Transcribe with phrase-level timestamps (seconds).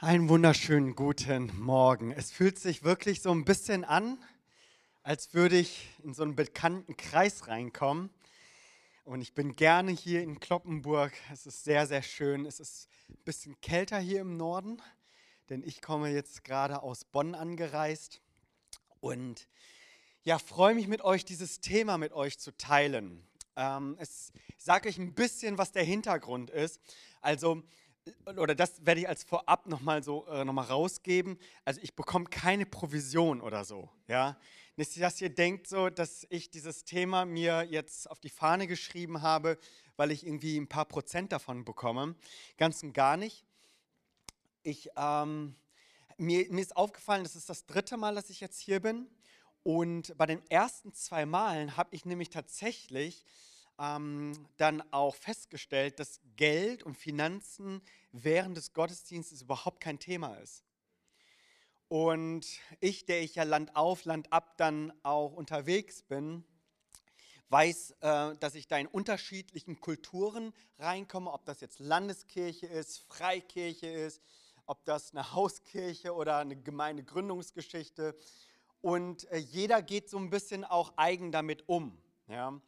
[0.00, 2.12] Einen wunderschönen guten Morgen.
[2.12, 4.16] Es fühlt sich wirklich so ein bisschen an,
[5.02, 8.08] als würde ich in so einen bekannten Kreis reinkommen.
[9.02, 11.14] Und ich bin gerne hier in Kloppenburg.
[11.32, 12.46] Es ist sehr, sehr schön.
[12.46, 14.80] Es ist ein bisschen kälter hier im Norden,
[15.48, 18.20] denn ich komme jetzt gerade aus Bonn angereist.
[19.00, 19.48] Und
[20.22, 23.26] ja, freue mich mit euch, dieses Thema mit euch zu teilen.
[23.56, 26.80] Ähm, es sage euch ein bisschen, was der Hintergrund ist.
[27.20, 27.64] Also,
[28.36, 31.38] oder das werde ich als vorab nochmal so äh, noch rausgeben.
[31.64, 33.88] Also ich bekomme keine Provision oder so.
[34.06, 34.36] Ja?
[34.76, 39.22] Nicht, dass ihr denkt so, dass ich dieses Thema mir jetzt auf die Fahne geschrieben
[39.22, 39.58] habe,
[39.96, 42.14] weil ich irgendwie ein paar Prozent davon bekomme.
[42.56, 43.44] Ganz und gar nicht.
[44.62, 45.56] Ich, ähm,
[46.16, 49.08] mir, mir ist aufgefallen, das ist das dritte Mal, dass ich jetzt hier bin.
[49.62, 53.24] Und bei den ersten zwei Malen habe ich nämlich tatsächlich
[53.78, 57.80] ähm, dann auch festgestellt, dass Geld und Finanzen
[58.12, 60.64] während des Gottesdienstes überhaupt kein Thema ist.
[61.88, 62.46] Und
[62.80, 66.44] ich, der ich ja Land auf, Land ab dann auch unterwegs bin,
[67.48, 73.86] weiß, äh, dass ich da in unterschiedlichen Kulturen reinkomme, ob das jetzt Landeskirche ist, Freikirche
[73.86, 74.20] ist,
[74.66, 78.14] ob das eine Hauskirche oder eine Gemeindegründungsgeschichte.
[78.82, 81.96] Und äh, jeder geht so ein bisschen auch eigen damit um.
[82.28, 82.60] Ja?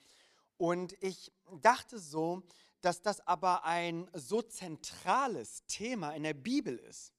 [0.61, 2.43] Und ich dachte so,
[2.83, 7.15] dass das aber ein so zentrales Thema in der Bibel ist.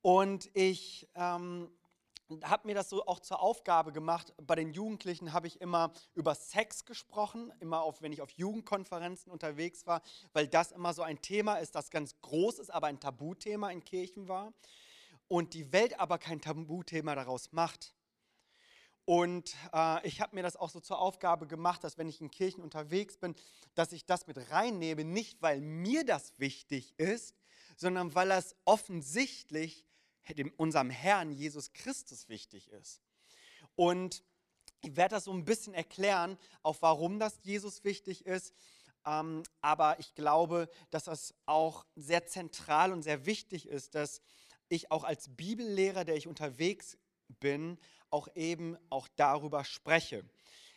[0.00, 1.70] Und ich ähm,
[2.42, 4.32] habe mir das so auch zur Aufgabe gemacht.
[4.38, 9.30] Bei den Jugendlichen habe ich immer über Sex gesprochen, immer auf, wenn ich auf Jugendkonferenzen
[9.30, 10.00] unterwegs war,
[10.32, 13.84] weil das immer so ein Thema ist, das ganz groß ist, aber ein Tabuthema in
[13.84, 14.54] Kirchen war.
[15.28, 17.94] Und die Welt aber kein Tabuthema daraus macht.
[19.06, 22.30] Und äh, ich habe mir das auch so zur Aufgabe gemacht, dass wenn ich in
[22.30, 23.34] Kirchen unterwegs bin,
[23.74, 27.34] dass ich das mit reinnehme, nicht weil mir das wichtig ist,
[27.76, 29.84] sondern weil das offensichtlich
[30.32, 33.02] dem, unserem Herrn Jesus Christus wichtig ist.
[33.76, 34.22] Und
[34.80, 38.54] ich werde das so ein bisschen erklären, auch warum das Jesus wichtig ist.
[39.04, 44.22] Ähm, aber ich glaube, dass das auch sehr zentral und sehr wichtig ist, dass
[44.68, 46.96] ich auch als Bibellehrer, der ich unterwegs
[47.40, 47.78] bin,
[48.14, 50.24] auch eben auch darüber spreche.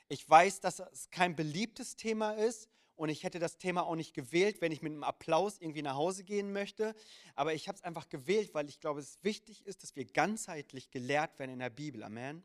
[0.09, 4.15] Ich weiß, dass es kein beliebtes Thema ist und ich hätte das Thema auch nicht
[4.15, 6.95] gewählt, wenn ich mit einem Applaus irgendwie nach Hause gehen möchte.
[7.35, 10.89] Aber ich habe es einfach gewählt, weil ich glaube, es wichtig ist, dass wir ganzheitlich
[10.89, 12.03] gelehrt werden in der Bibel.
[12.03, 12.43] Amen.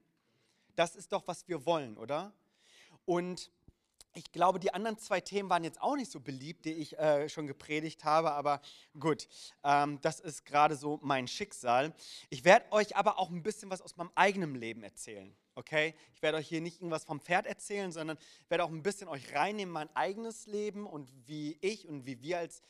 [0.76, 2.34] Das ist doch, was wir wollen, oder?
[3.06, 3.50] Und
[4.14, 7.28] ich glaube, die anderen zwei Themen waren jetzt auch nicht so beliebt, die ich äh,
[7.28, 8.60] schon gepredigt habe, aber
[8.98, 9.28] gut,
[9.64, 11.94] ähm, das ist gerade so mein Schicksal.
[12.28, 15.94] Ich werde euch aber auch ein bisschen was aus meinem eigenen Leben erzählen, okay?
[16.14, 18.18] Ich werde euch hier nicht irgendwas vom Pferd erzählen, sondern
[18.48, 22.38] werde auch ein bisschen euch reinnehmen, mein eigenes Leben und wie ich und wie wir
[22.38, 22.62] als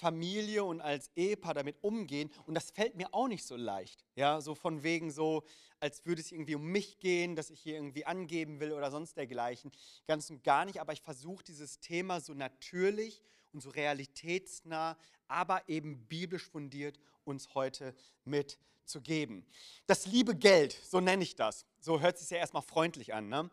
[0.00, 2.30] Familie und als Ehepaar damit umgehen.
[2.46, 4.04] Und das fällt mir auch nicht so leicht.
[4.16, 5.44] Ja, so von wegen so,
[5.78, 9.16] als würde es irgendwie um mich gehen, dass ich hier irgendwie angeben will oder sonst
[9.16, 9.70] dergleichen.
[10.06, 10.80] Ganz und gar nicht.
[10.80, 13.22] Aber ich versuche dieses Thema so natürlich
[13.52, 14.96] und so realitätsnah,
[15.28, 17.94] aber eben biblisch fundiert uns heute
[18.24, 19.46] mitzugeben.
[19.86, 21.66] Das liebe Geld, so nenne ich das.
[21.80, 23.28] So hört sich ja erstmal freundlich an.
[23.28, 23.50] Ne?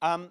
[0.00, 0.30] Ähm,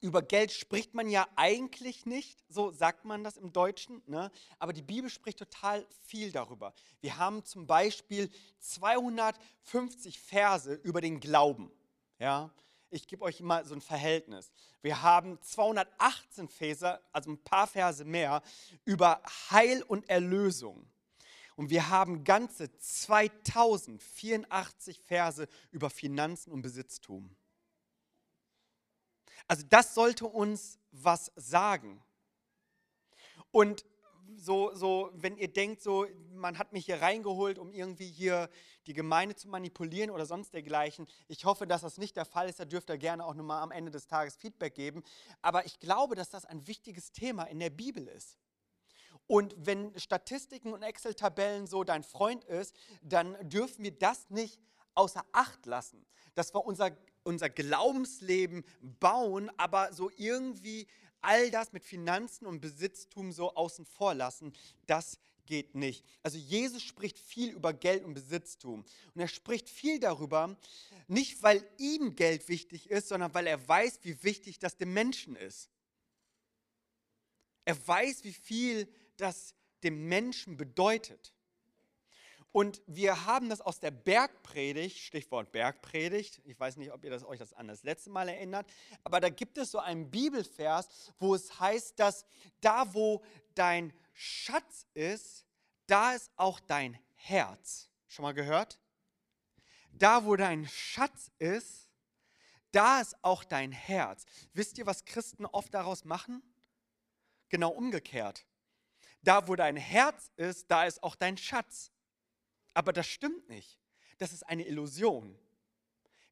[0.00, 4.30] über Geld spricht man ja eigentlich nicht, so sagt man das im Deutschen, ne?
[4.58, 6.72] aber die Bibel spricht total viel darüber.
[7.00, 11.70] Wir haben zum Beispiel 250 Verse über den Glauben.
[12.18, 12.50] Ja?
[12.90, 14.50] Ich gebe euch mal so ein Verhältnis.
[14.82, 18.42] Wir haben 218 Verse, also ein paar Verse mehr,
[18.84, 19.20] über
[19.50, 20.86] Heil und Erlösung.
[21.56, 27.34] Und wir haben ganze 2084 Verse über Finanzen und Besitztum.
[29.46, 32.02] Also das sollte uns was sagen.
[33.50, 33.84] Und
[34.36, 38.48] so, so, wenn ihr denkt, so, man hat mich hier reingeholt, um irgendwie hier
[38.86, 42.60] die Gemeinde zu manipulieren oder sonst dergleichen, ich hoffe, dass das nicht der Fall ist.
[42.60, 45.02] Da dürft ihr gerne auch nochmal am Ende des Tages Feedback geben.
[45.42, 48.38] Aber ich glaube, dass das ein wichtiges Thema in der Bibel ist.
[49.26, 54.58] Und wenn Statistiken und Excel-Tabellen so dein Freund ist, dann dürfen wir das nicht
[54.94, 56.06] außer Acht lassen.
[56.34, 56.90] Dass wir unser
[57.28, 58.64] unser Glaubensleben
[59.00, 60.86] bauen, aber so irgendwie
[61.20, 64.54] all das mit Finanzen und Besitztum so außen vor lassen,
[64.86, 66.04] das geht nicht.
[66.22, 68.84] Also Jesus spricht viel über Geld und Besitztum.
[69.14, 70.56] Und er spricht viel darüber,
[71.06, 75.36] nicht weil ihm Geld wichtig ist, sondern weil er weiß, wie wichtig das dem Menschen
[75.36, 75.70] ist.
[77.66, 78.88] Er weiß, wie viel
[79.18, 81.34] das dem Menschen bedeutet.
[82.52, 87.24] Und wir haben das aus der Bergpredigt, Stichwort Bergpredigt, ich weiß nicht, ob ihr das,
[87.24, 88.66] euch das an das letzte Mal erinnert,
[89.04, 92.24] aber da gibt es so einen Bibelvers, wo es heißt, dass
[92.60, 93.22] da, wo
[93.54, 95.44] dein Schatz ist,
[95.86, 97.90] da ist auch dein Herz.
[98.06, 98.80] Schon mal gehört?
[99.92, 101.88] Da, wo dein Schatz ist,
[102.72, 104.24] da ist auch dein Herz.
[104.52, 106.42] Wisst ihr, was Christen oft daraus machen?
[107.48, 108.46] Genau umgekehrt.
[109.22, 111.90] Da, wo dein Herz ist, da ist auch dein Schatz.
[112.74, 113.78] Aber das stimmt nicht.
[114.18, 115.38] Das ist eine Illusion.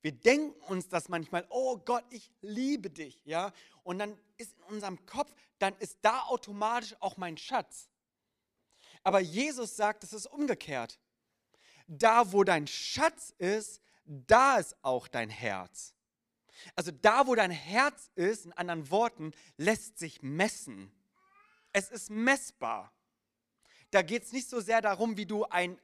[0.03, 3.53] Wir denken uns das manchmal, oh Gott, ich liebe dich, ja?
[3.83, 7.89] Und dann ist in unserem Kopf, dann ist da automatisch auch mein Schatz.
[9.03, 10.99] Aber Jesus sagt, es ist umgekehrt.
[11.89, 15.95] Da, wo dein Schatz ist, da ist auch dein Herz.
[16.75, 20.93] Also da, wo dein Herz ist, in anderen Worten, lässt sich messen.
[21.73, 22.93] Es ist messbar.
[23.91, 25.79] Da geht es nicht so sehr darum, wie du ein,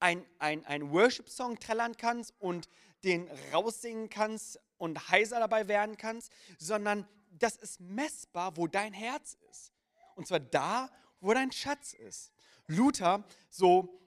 [0.00, 2.68] ein, ein, ein Worship-Song trällern kannst und
[3.04, 9.36] den raussingen kannst und heiser dabei werden kannst, sondern das ist messbar, wo dein Herz
[9.50, 9.72] ist.
[10.14, 10.90] Und zwar da,
[11.20, 12.32] wo dein Schatz ist.
[12.66, 14.00] Luther, so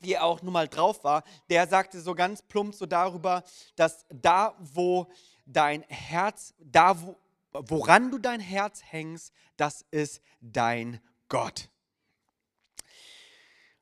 [0.00, 3.42] wie er auch nun mal drauf war, der sagte so ganz plump so darüber,
[3.76, 5.10] dass da, wo
[5.46, 7.16] dein Herz, da, wo,
[7.52, 11.70] woran du dein Herz hängst, das ist dein Gott.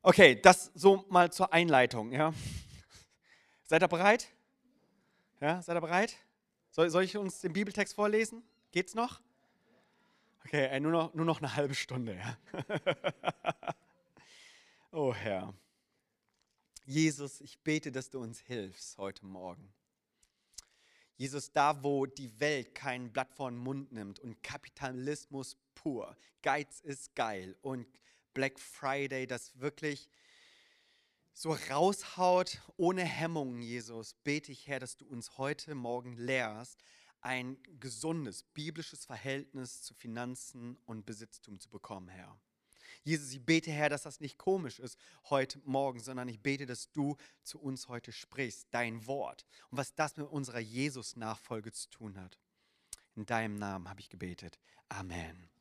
[0.05, 2.11] Okay, das so mal zur Einleitung.
[2.11, 2.35] Ja.
[3.65, 4.27] Seid ihr bereit?
[5.41, 6.17] Ja, seid ihr bereit?
[6.71, 8.43] Soll, soll ich uns den Bibeltext vorlesen?
[8.73, 9.21] Geht's noch?
[10.45, 12.17] Okay, ey, nur, noch, nur noch eine halbe Stunde.
[12.17, 12.37] Ja.
[14.93, 15.55] oh Herr.
[16.85, 19.73] Jesus, ich bete, dass du uns hilfst heute Morgen.
[21.17, 26.81] Jesus, da wo die Welt kein Blatt vor den Mund nimmt und Kapitalismus pur, Geiz
[26.81, 27.87] ist geil und
[28.35, 30.09] Black Friday das wirklich
[31.35, 36.83] so raushaut ohne Hemmungen, Jesus, bete ich, Herr, dass du uns heute Morgen lehrst,
[37.21, 42.37] ein gesundes biblisches Verhältnis zu Finanzen und Besitztum zu bekommen, Herr.
[43.05, 44.99] Jesus, ich bete, Herr, dass das nicht komisch ist
[45.31, 49.95] heute Morgen, sondern ich bete, dass du zu uns heute sprichst, dein Wort und was
[49.95, 52.39] das mit unserer Jesus-Nachfolge zu tun hat.
[53.15, 54.59] In deinem Namen habe ich gebetet.
[54.89, 55.52] Amen.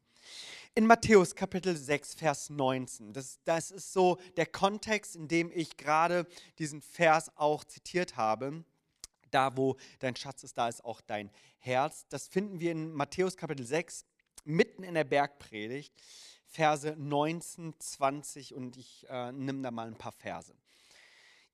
[0.73, 5.75] In Matthäus Kapitel 6, Vers 19, das, das ist so der Kontext, in dem ich
[5.75, 6.25] gerade
[6.59, 8.63] diesen Vers auch zitiert habe.
[9.31, 11.29] Da, wo dein Schatz ist, da ist auch dein
[11.59, 12.05] Herz.
[12.07, 14.05] Das finden wir in Matthäus Kapitel 6,
[14.45, 15.93] mitten in der Bergpredigt.
[16.45, 20.55] Verse 19, 20 und ich äh, nehme da mal ein paar Verse.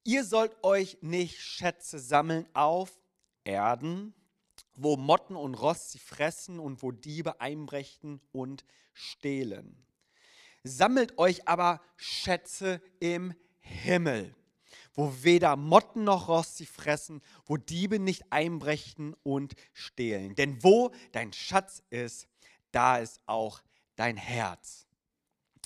[0.04, 3.00] Ihr sollt euch nicht Schätze sammeln auf
[3.44, 4.14] Erden,
[4.78, 8.64] wo Motten und Rost sie fressen und wo Diebe einbrechen und
[8.94, 9.86] stehlen.
[10.64, 14.36] Sammelt euch aber Schätze im Himmel,
[14.94, 20.36] wo weder Motten noch Rost sie fressen, wo Diebe nicht einbrechen und stehlen.
[20.36, 22.28] Denn wo dein Schatz ist,
[22.72, 23.62] da ist auch
[23.96, 24.88] dein Herz.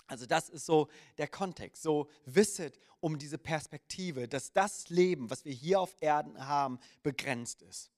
[0.07, 1.83] Also das ist so der Kontext.
[1.83, 7.61] So wisset um diese Perspektive, dass das Leben, was wir hier auf Erden haben, begrenzt
[7.63, 7.91] ist.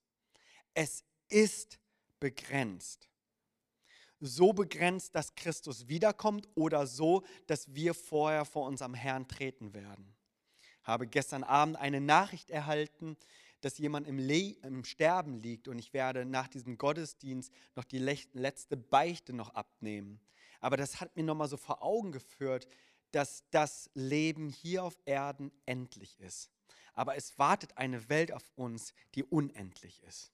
[0.74, 1.80] Es ist
[2.20, 3.10] begrenzt.
[4.20, 10.16] So begrenzt, dass Christus wiederkommt oder so, dass wir vorher vor unserem Herrn treten werden.
[10.84, 13.18] Habe gestern Abend eine Nachricht erhalten,
[13.62, 17.98] dass jemand im, Le im Sterben liegt und ich werde nach diesem Gottesdienst noch die
[17.98, 20.20] letzte Beichte noch abnehmen.
[20.60, 22.68] Aber das hat mir nochmal so vor Augen geführt,
[23.12, 26.50] dass das Leben hier auf Erden endlich ist.
[26.94, 30.32] Aber es wartet eine Welt auf uns, die unendlich ist.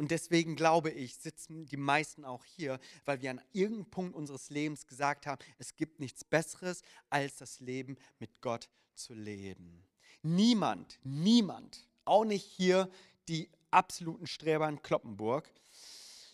[0.00, 4.48] Und deswegen glaube ich, sitzen die meisten auch hier, weil wir an irgendeinem Punkt unseres
[4.48, 6.80] Lebens gesagt haben, es gibt nichts Besseres,
[7.10, 9.84] als das Leben mit Gott zu leben.
[10.22, 12.88] Niemand, niemand, auch nicht hier
[13.28, 15.52] die absoluten Streber in Kloppenburg,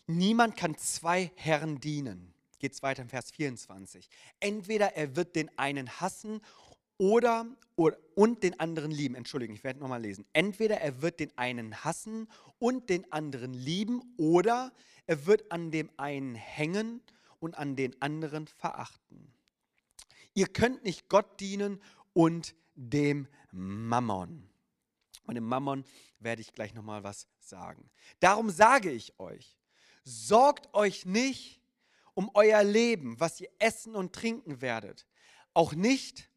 [0.07, 4.09] niemand kann zwei Herren dienen geht es weiter im Vers 24.
[4.41, 6.41] Entweder er wird den einen hassen
[6.99, 9.15] oder, oder und den anderen lieben.
[9.15, 10.25] Entschuldigung, ich werde nochmal lesen.
[10.33, 14.73] Entweder er wird den einen hassen und den anderen lieben oder
[15.07, 17.03] er wird an dem einen hängen
[17.39, 19.33] und an den anderen verachten.
[20.35, 21.81] Ihr könnt nicht Gott dienen
[22.13, 24.49] und dem Mammon.
[25.27, 25.85] Und dem Mammon
[26.19, 27.91] werde ich gleich nochmal was sagen.
[28.21, 29.57] Darum sage ich euch,
[30.05, 31.61] sorgt euch nicht
[32.15, 35.07] um euer Leben, was ihr essen und trinken werdet.
[35.53, 36.31] Auch nicht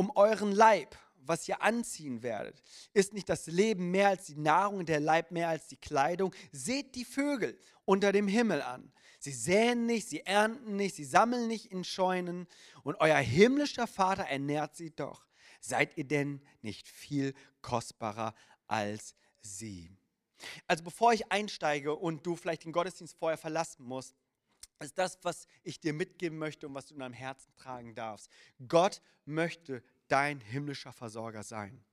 [0.00, 2.62] um euren Leib, was ihr anziehen werdet.
[2.94, 6.34] Ist nicht das Leben mehr als die Nahrung der Leib mehr als die Kleidung?
[6.52, 8.94] Seht die Vögel unter dem Himmel an.
[9.18, 12.46] Sie säen nicht, sie ernten nicht, sie sammeln nicht in Scheunen
[12.82, 15.26] und euer himmlischer Vater ernährt sie doch.
[15.60, 18.34] Seid ihr denn nicht viel kostbarer
[18.68, 19.94] als sie?
[20.66, 24.14] Also bevor ich einsteige und du vielleicht den Gottesdienst vorher verlassen musst,
[24.86, 28.30] ist das, was ich dir mitgeben möchte und was du in deinem Herzen tragen darfst.
[28.66, 31.84] Gott möchte dein himmlischer Versorger sein.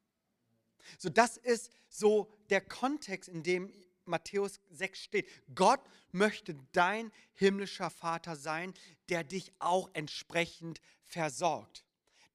[0.97, 3.73] So, das ist so der Kontext, in dem
[4.05, 5.29] Matthäus 6 steht.
[5.53, 8.73] Gott möchte dein himmlischer Vater sein,
[9.09, 11.83] der dich auch entsprechend versorgt,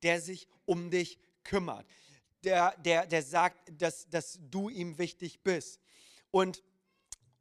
[0.02, 1.86] der sich um dich kümmert,
[2.44, 5.80] der, der, der sagt, dass, dass du ihm wichtig bist.
[6.30, 6.62] Und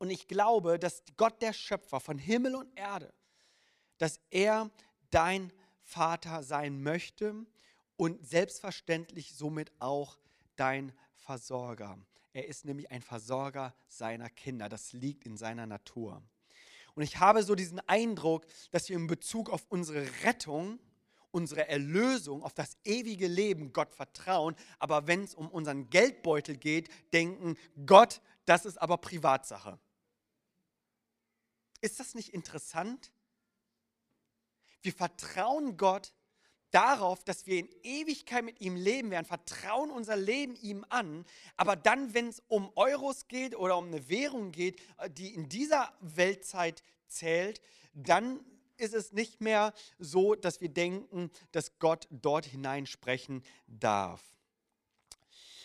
[0.02, 3.14] und ich glaube, dass Gott der Schöpfer von Himmel und Erde,
[4.00, 4.72] dass er
[5.12, 5.54] dein
[5.84, 7.46] Vater sein möchte
[7.98, 10.18] und selbstverständlich somit auch
[10.56, 12.00] dein Versorger.
[12.34, 14.70] Er ist nämlich ein Versorger seiner Kinder.
[14.70, 16.24] Das liegt in seiner Natur.
[16.96, 20.80] Und ich habe so diesen Eindruck, dass wir in Bezug auf unsere Rettung,
[21.30, 26.90] unsere Erlösung, auf das ewige Leben Gott vertrauen, aber wenn es um unseren Geldbeutel geht,
[27.14, 27.56] denken,
[27.86, 29.78] Gott, das ist aber Privatsache.
[31.82, 33.12] Ist das nicht interessant?
[34.82, 36.14] Wir vertrauen Gott
[36.72, 41.26] darauf, dass wir in Ewigkeit mit ihm leben werden, vertrauen unser Leben ihm an,
[41.58, 45.50] aber dann, wenn es um Euros geht oder um eine Währung geht, äh, die in
[45.50, 47.62] dieser Weltzeit zählt,
[47.94, 48.40] dann
[48.78, 54.24] ist es nicht mehr so, dass wir denken, dass Gott dort hineinsprechen darf.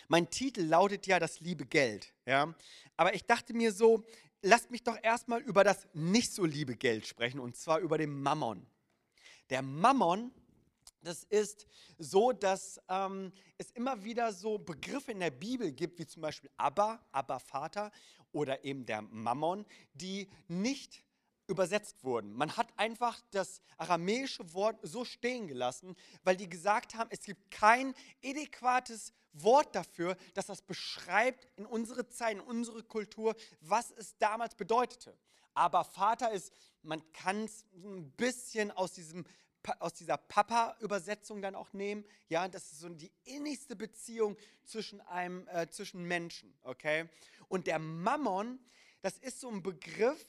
[0.09, 2.53] Mein Titel lautet ja das liebe Geld, ja?
[2.95, 4.05] aber ich dachte mir so,
[4.41, 8.21] lasst mich doch erstmal über das nicht so liebe Geld sprechen, und zwar über den
[8.21, 8.65] Mammon.
[9.49, 10.31] Der Mammon,
[11.01, 11.67] das ist
[11.97, 16.49] so, dass ähm, es immer wieder so Begriffe in der Bibel gibt, wie zum Beispiel
[16.57, 17.91] Abba, Abba Vater
[18.31, 21.03] oder eben der Mammon, die nicht
[21.47, 22.33] übersetzt wurden.
[22.33, 27.49] Man hat einfach das aramäische Wort so stehen gelassen, weil die gesagt haben, es gibt
[27.51, 34.17] kein adäquates Wort dafür, dass das beschreibt in unsere Zeit, in unsere Kultur, was es
[34.17, 35.17] damals bedeutete.
[35.53, 39.25] Aber Vater ist, man kann es ein bisschen aus, diesem,
[39.79, 42.05] aus dieser Papa-Übersetzung dann auch nehmen.
[42.29, 46.53] Ja, das ist so die innigste Beziehung zwischen, einem, äh, zwischen Menschen.
[46.63, 47.09] Okay?
[47.47, 48.59] Und der Mammon,
[49.01, 50.25] das ist so ein Begriff,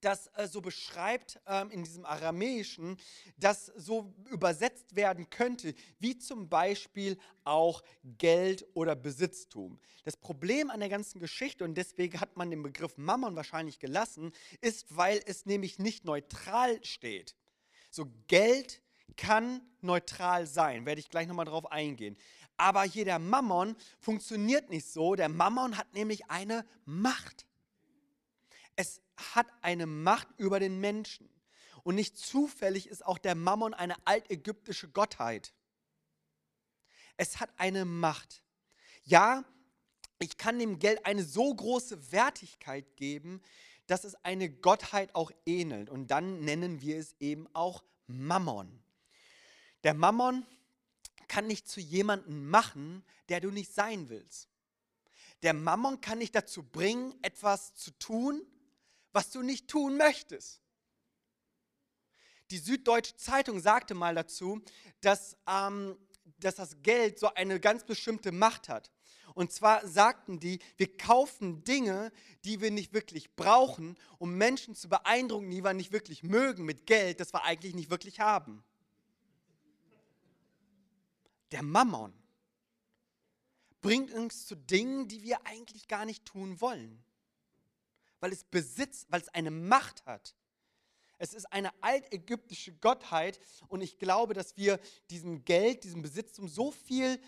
[0.00, 2.96] das äh, so beschreibt ähm, in diesem Aramäischen,
[3.36, 7.82] das so übersetzt werden könnte, wie zum Beispiel auch
[8.18, 9.78] Geld oder Besitztum.
[10.04, 14.32] Das Problem an der ganzen Geschichte, und deswegen hat man den Begriff Mammon wahrscheinlich gelassen,
[14.60, 17.34] ist, weil es nämlich nicht neutral steht.
[17.90, 18.82] So Geld
[19.16, 22.16] kann neutral sein, werde ich gleich nochmal drauf eingehen.
[22.56, 25.14] Aber hier der Mammon funktioniert nicht so.
[25.14, 27.46] Der Mammon hat nämlich eine Macht.
[28.78, 31.28] Es hat eine Macht über den Menschen.
[31.82, 35.52] Und nicht zufällig ist auch der Mammon eine altägyptische Gottheit.
[37.16, 38.44] Es hat eine Macht.
[39.02, 39.44] Ja,
[40.20, 43.42] ich kann dem Geld eine so große Wertigkeit geben,
[43.88, 45.90] dass es eine Gottheit auch ähnelt.
[45.90, 48.80] Und dann nennen wir es eben auch Mammon.
[49.82, 50.46] Der Mammon
[51.26, 54.48] kann nicht zu jemandem machen, der du nicht sein willst.
[55.42, 58.46] Der Mammon kann dich dazu bringen, etwas zu tun,
[59.18, 60.62] was du nicht tun möchtest.
[62.52, 64.62] Die Süddeutsche Zeitung sagte mal dazu,
[65.00, 65.98] dass, ähm,
[66.38, 68.92] dass das Geld so eine ganz bestimmte Macht hat.
[69.34, 72.12] Und zwar sagten die, wir kaufen Dinge,
[72.44, 76.86] die wir nicht wirklich brauchen, um Menschen zu beeindrucken, die wir nicht wirklich mögen, mit
[76.86, 78.62] Geld, das wir eigentlich nicht wirklich haben.
[81.50, 82.12] Der Mammon
[83.80, 87.02] bringt uns zu Dingen, die wir eigentlich gar nicht tun wollen
[88.20, 90.34] weil es besitzt, weil es eine Macht hat.
[91.18, 94.78] Es ist eine altägyptische Gottheit und ich glaube, dass wir
[95.10, 97.20] diesem Geld, diesem Besitztum so viel,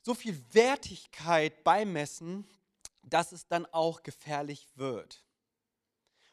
[0.00, 2.48] so viel Wertigkeit beimessen,
[3.02, 5.24] dass es dann auch gefährlich wird.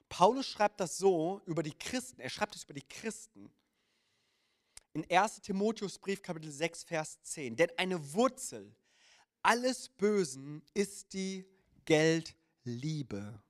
[0.07, 3.51] Paulus schreibt das so über die Christen, er schreibt es über die Christen.
[4.93, 7.55] In 1 Timotheusbrief Kapitel 6, Vers 10.
[7.55, 8.75] Denn eine Wurzel
[9.41, 11.45] alles Bösen ist die
[11.85, 12.40] Geldliebe.
[12.63, 13.41] Liebe,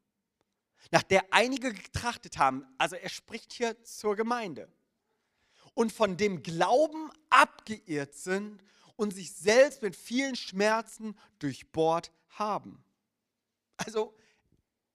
[0.91, 2.65] nach der einige getrachtet haben.
[2.77, 4.71] Also er spricht hier zur Gemeinde.
[5.73, 8.61] Und von dem Glauben abgeirrt sind
[8.97, 12.83] und sich selbst mit vielen Schmerzen durchbohrt haben.
[13.77, 14.15] Also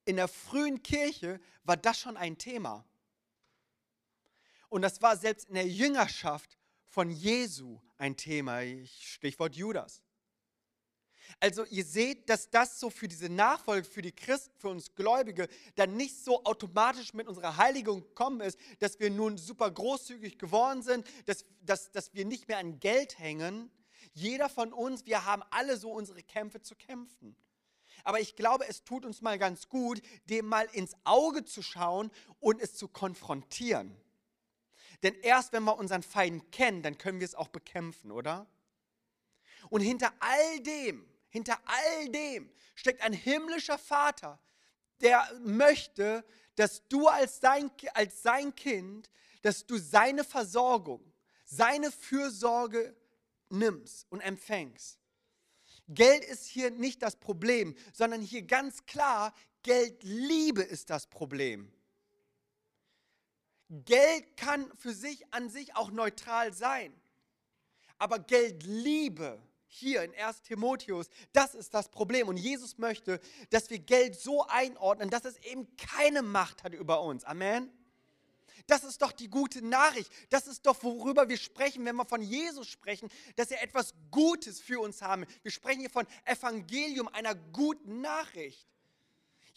[0.05, 2.85] in der frühen Kirche war das schon ein Thema.
[4.69, 8.61] Und das war selbst in der Jüngerschaft von Jesu ein Thema.
[8.85, 10.01] Stichwort Judas.
[11.39, 15.47] Also ihr seht, dass das so für diese Nachfolge, für die Christen, für uns Gläubige,
[15.75, 20.81] dann nicht so automatisch mit unserer Heiligung gekommen ist, dass wir nun super großzügig geworden
[20.81, 23.71] sind, dass, dass, dass wir nicht mehr an Geld hängen.
[24.13, 27.35] Jeder von uns, wir haben alle so unsere Kämpfe zu kämpfen.
[28.03, 32.11] Aber ich glaube, es tut uns mal ganz gut, dem mal ins Auge zu schauen
[32.39, 33.95] und es zu konfrontieren.
[35.03, 38.47] Denn erst wenn wir unseren Feind kennen, dann können wir es auch bekämpfen, oder?
[39.69, 44.39] Und hinter all dem, hinter all dem steckt ein himmlischer Vater,
[45.01, 49.09] der möchte, dass du als sein, als sein Kind,
[49.41, 51.13] dass du seine Versorgung,
[51.45, 52.95] seine Fürsorge
[53.49, 54.99] nimmst und empfängst.
[55.87, 61.71] Geld ist hier nicht das Problem, sondern hier ganz klar, Geldliebe ist das Problem.
[63.69, 66.93] Geld kann für sich an sich auch neutral sein.
[67.97, 72.27] Aber Geldliebe hier in 1 Timotheus, das ist das Problem.
[72.27, 73.19] Und Jesus möchte,
[73.49, 77.23] dass wir Geld so einordnen, dass es eben keine Macht hat über uns.
[77.23, 77.71] Amen.
[78.67, 80.11] Das ist doch die gute Nachricht.
[80.29, 84.59] Das ist doch, worüber wir sprechen, wenn wir von Jesus sprechen, dass er etwas Gutes
[84.59, 85.25] für uns haben.
[85.41, 88.67] Wir sprechen hier von Evangelium, einer guten Nachricht.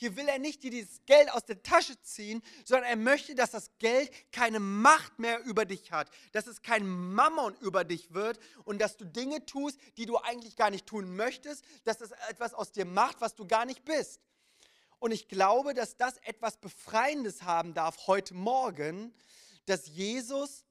[0.01, 3.51] Hier will er nicht dir dieses Geld aus der Tasche ziehen, sondern er möchte, dass
[3.51, 8.41] das Geld keine Macht mehr über dich hat, dass es kein Mammon über dich wird
[8.65, 12.55] und dass du Dinge tust, die du eigentlich gar nicht tun möchtest, dass es etwas
[12.55, 14.23] aus dir macht, was du gar nicht bist.
[15.01, 19.13] Und ich glaube, dass das etwas Befreiendes haben darf heute Morgen,
[19.67, 20.65] dass Jesus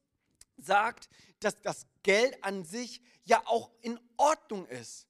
[0.56, 1.08] sagt,
[1.38, 5.06] dass das Geld an sich ja auch in Ordnung ist.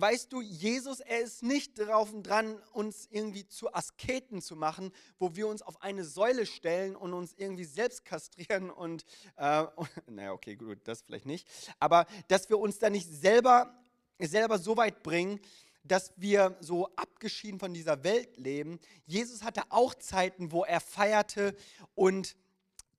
[0.00, 4.92] Weißt du, Jesus, er ist nicht darauf und dran, uns irgendwie zu Asketen zu machen,
[5.18, 9.04] wo wir uns auf eine Säule stellen und uns irgendwie selbst kastrieren und,
[9.36, 9.66] äh,
[10.06, 11.46] naja, okay, gut, das vielleicht nicht,
[11.80, 13.78] aber dass wir uns da nicht selber,
[14.18, 15.38] selber so weit bringen,
[15.84, 18.80] dass wir so abgeschieden von dieser Welt leben.
[19.04, 21.54] Jesus hatte auch Zeiten, wo er feierte
[21.94, 22.36] und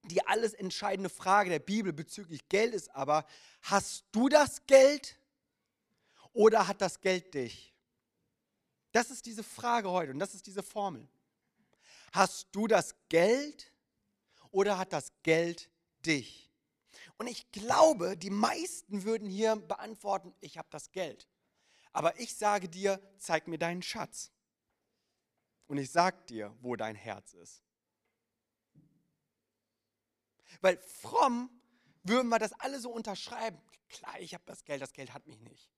[0.04, 3.26] die alles entscheidende Frage der Bibel bezüglich Geld ist aber,
[3.64, 5.18] hast du das Geld
[6.34, 7.74] oder hat das Geld dich?
[8.92, 11.08] Das ist diese Frage heute und das ist diese Formel.
[12.12, 13.72] Hast du das Geld
[14.52, 15.70] oder hat das Geld
[16.06, 16.52] dich?
[17.18, 21.28] Und ich glaube, die meisten würden hier beantworten, ich habe das Geld.
[21.94, 24.32] Aber ich sage dir, zeig mir deinen Schatz.
[25.68, 27.64] Und ich sage dir, wo dein Herz ist.
[30.60, 31.50] Weil fromm
[32.04, 33.62] würden wir das alle so unterschreiben.
[33.88, 35.70] Klar, ich habe das Geld, das Geld hat mich nicht.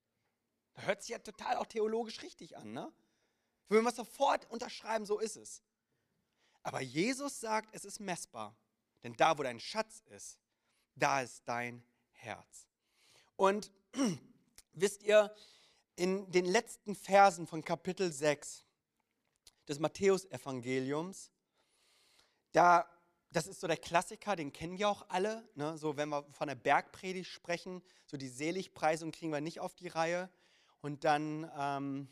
[0.73, 2.91] Da hört sich ja total auch theologisch richtig an, ne?
[3.69, 5.63] Würden wir sofort unterschreiben, so ist es.
[6.63, 8.55] Aber Jesus sagt, es ist messbar.
[9.03, 10.39] Denn da, wo dein Schatz ist,
[10.95, 12.67] da ist dein Herz.
[13.36, 13.71] Und
[14.73, 15.36] wisst ihr,
[15.95, 18.65] in den letzten Versen von Kapitel 6
[19.67, 21.31] des Matthäusevangeliums,
[22.51, 22.88] da,
[23.31, 25.77] das ist so der Klassiker, den kennen ja auch alle, ne?
[25.77, 29.88] so wenn wir von der Bergpredigt sprechen, so die Seligpreisung kriegen wir nicht auf die
[29.88, 30.29] Reihe
[30.84, 32.10] und dann ähm,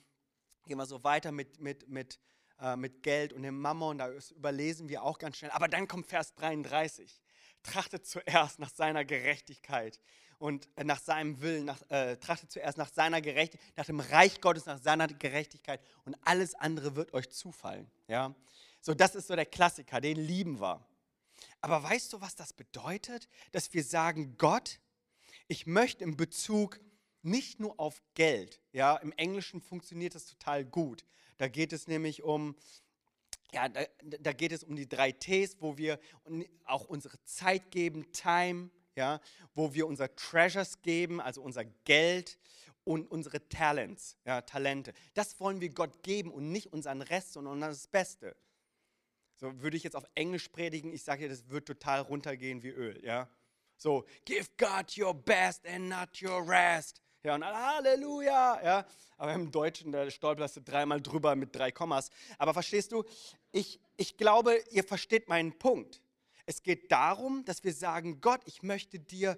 [0.66, 2.20] gehen wir so weiter mit, mit, mit,
[2.60, 6.08] äh, mit Geld und dem Mammon, da überlesen wir auch ganz schnell, aber dann kommt
[6.08, 7.22] Vers 33,
[7.64, 10.00] trachtet zuerst nach seiner Gerechtigkeit
[10.40, 14.40] und äh, nach seinem Willen, nach, äh, trachtet zuerst nach seiner Gerechtigkeit, nach dem Reich
[14.40, 17.92] Gottes, nach seiner Gerechtigkeit und alles andere wird euch zufallen.
[18.08, 18.34] Ja?
[18.80, 20.82] So, das ist so der Klassiker, den lieben wir.
[21.60, 23.28] Aber weißt du, was das bedeutet?
[23.52, 24.80] Dass wir sagen, Gott,
[25.50, 26.80] ich möchte in Bezug
[27.24, 31.06] nicht nur auf Geld, ja, im Englischen funktioniert das total gut.
[31.38, 32.56] Da geht es nämlich um,
[33.54, 36.00] ja, da, da geht es um die drei Ts, wo wir
[36.66, 39.22] auch unsere Zeit geben, Time, ja,
[39.54, 42.38] wo wir unser Treasures geben, also unser Geld
[42.84, 44.94] und unsere Talents, ja, Talente.
[45.14, 48.36] Das wollen wir Gott geben und nicht unseren Rest, sondern das Beste.
[49.36, 52.70] So würde ich jetzt auf Englisch predigen, ich sage dir, das wird total runtergehen wie
[52.70, 53.30] Öl, ja.
[53.78, 57.02] So, give God your best and not your rest.
[57.24, 58.86] Ja, und Halleluja, ja.
[59.18, 62.10] Aber im Deutschen, da stolperst du dreimal drüber mit drei Kommas.
[62.40, 63.04] Aber verstehst du,
[63.52, 66.02] ich, ich glaube, ihr versteht meinen Punkt.
[66.48, 69.38] Es geht darum, dass wir sagen, Gott, ich möchte dir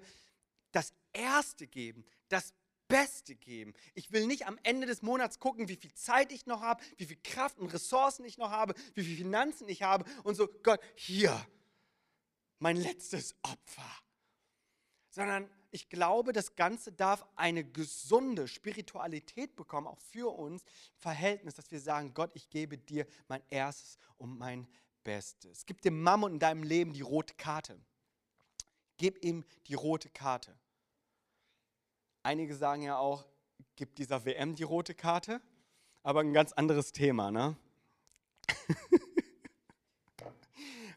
[0.72, 2.54] das Erste geben, das
[2.88, 3.74] Beste geben.
[3.94, 7.04] Ich will nicht am Ende des Monats gucken, wie viel Zeit ich noch habe, wie
[7.04, 10.80] viel Kraft und Ressourcen ich noch habe, wie viel Finanzen ich habe und so, Gott,
[10.94, 11.46] hier,
[12.58, 13.90] mein letztes Opfer.
[15.10, 20.62] Sondern ich glaube, das Ganze darf eine gesunde Spiritualität bekommen, auch für uns,
[20.98, 24.68] Verhältnis, dass wir sagen, Gott, ich gebe dir mein erstes und mein
[25.02, 25.66] Bestes.
[25.66, 27.76] Gib dem Mammon in deinem Leben die rote Karte.
[28.98, 30.56] Gib ihm die rote Karte.
[32.22, 33.24] Einige sagen ja auch,
[33.74, 35.42] gib dieser WM die rote Karte,
[36.04, 37.56] aber ein ganz anderes Thema, ne?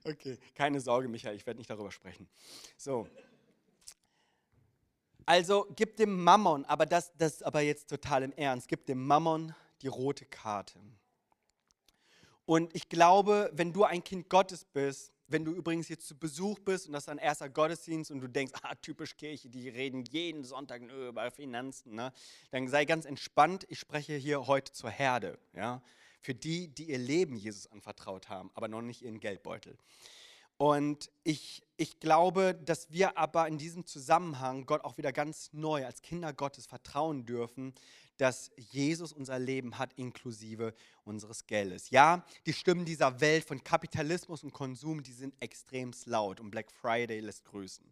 [0.05, 2.29] okay, keine Sorge, Michael, ich werde nicht darüber sprechen.
[2.77, 3.07] So.
[5.27, 9.53] Also gib dem Mammon, aber das, das aber jetzt total im Ernst, gib dem Mammon
[9.81, 10.79] die rote Karte.
[12.45, 16.59] Und ich glaube, wenn du ein Kind Gottes bist, wenn du übrigens jetzt zu Besuch
[16.59, 20.05] bist und das ist ein erster Gottesdienst und du denkst, ah, typisch Kirche, die reden
[20.05, 22.13] jeden Sonntag über Finanzen, ne?
[22.51, 23.65] dann sei ganz entspannt.
[23.67, 25.81] Ich spreche hier heute zur Herde, ja?
[26.21, 29.77] für die, die ihr Leben Jesus anvertraut haben, aber noch nicht ihren Geldbeutel.
[30.57, 35.85] Und ich, ich glaube, dass wir aber in diesem Zusammenhang Gott auch wieder ganz neu
[35.85, 37.75] als Kinder Gottes vertrauen dürfen,
[38.17, 41.91] dass Jesus unser Leben hat, inklusive unseres Geldes.
[41.91, 46.71] Ja, die Stimmen dieser Welt von Kapitalismus und Konsum, die sind extrem laut und Black
[46.71, 47.85] Friday lässt grüßen.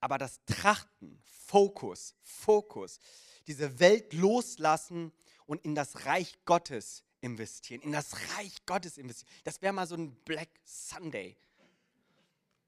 [0.00, 3.00] Aber das Trachten, Fokus, Fokus,
[3.46, 5.12] diese Welt loslassen
[5.46, 9.94] und in das Reich Gottes investieren, in das Reich Gottes investieren, das wäre mal so
[9.94, 11.36] ein Black Sunday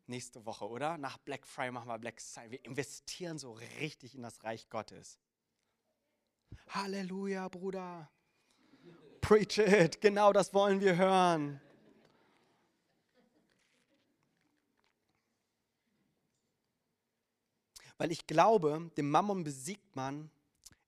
[0.09, 0.99] nächste Woche, oder?
[0.99, 2.53] Nach Black Friday machen wir Black Sunday.
[2.53, 5.19] Wir investieren so richtig in das Reich Gottes.
[6.69, 8.11] Halleluja, Bruder.
[9.21, 10.01] Preach it.
[10.01, 11.61] Genau das wollen wir hören.
[17.97, 20.31] Weil ich glaube, den Mammon besiegt man,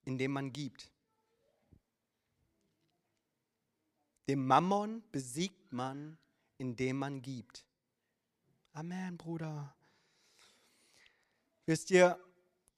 [0.04, 0.90] indem man gibt.
[4.28, 6.18] Den Mammon besiegt man,
[6.58, 7.65] indem man gibt.
[8.76, 9.74] Amen, Bruder.
[11.64, 12.20] Wisst ihr,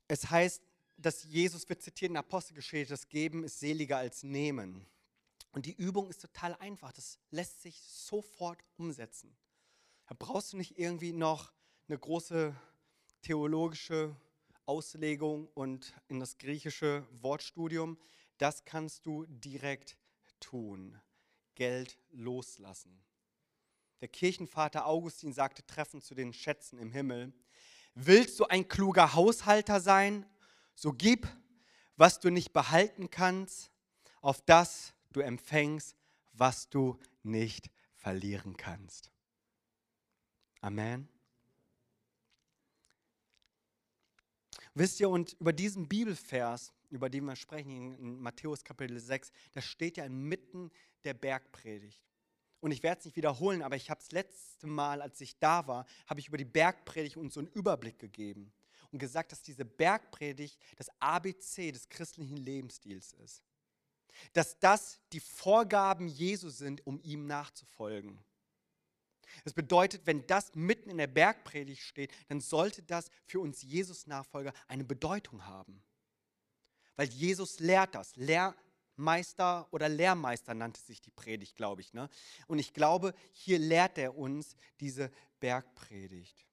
[0.06, 0.62] es heißt,
[0.96, 4.86] dass Jesus, wir zitieren Apostelgeschichte, das Geben ist seliger als Nehmen.
[5.50, 6.92] Und die Übung ist total einfach.
[6.92, 9.36] Das lässt sich sofort umsetzen.
[10.06, 11.52] Da brauchst du nicht irgendwie noch
[11.88, 12.54] eine große
[13.22, 14.14] theologische
[14.66, 17.98] Auslegung und in das griechische Wortstudium.
[18.36, 19.98] Das kannst du direkt
[20.38, 20.96] tun.
[21.56, 23.07] Geld loslassen.
[24.00, 27.32] Der Kirchenvater Augustin sagte treffend zu den Schätzen im Himmel,
[27.94, 30.24] willst du ein kluger Haushalter sein
[30.74, 31.26] so gib,
[31.96, 33.72] was du nicht behalten kannst,
[34.20, 35.96] auf das du empfängst,
[36.32, 39.10] was du nicht verlieren kannst.
[40.60, 41.08] Amen.
[44.74, 49.64] Wisst ihr, und über diesen Bibelvers, über den wir sprechen in Matthäus Kapitel 6, das
[49.64, 50.70] steht ja inmitten
[51.02, 52.00] der Bergpredigt.
[52.60, 55.66] Und ich werde es nicht wiederholen, aber ich habe das letzte Mal, als ich da
[55.66, 58.52] war, habe ich über die Bergpredigt uns so einen Überblick gegeben
[58.90, 63.42] und gesagt, dass diese Bergpredigt das ABC des christlichen Lebensstils ist.
[64.32, 68.18] Dass das die Vorgaben Jesu sind, um ihm nachzufolgen.
[69.44, 74.52] Das bedeutet, wenn das mitten in der Bergpredigt steht, dann sollte das für uns Jesus-Nachfolger
[74.66, 75.82] eine Bedeutung haben.
[76.96, 78.16] Weil Jesus lehrt das.
[78.98, 81.94] Lehrmeister oder Lehrmeister nannte sich die Predigt, glaube ich.
[81.94, 82.10] Ne?
[82.48, 86.44] Und ich glaube, hier lehrt er uns diese Bergpredigt.